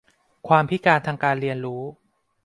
[0.47, 1.83] ความพิการทางการเรียนรู้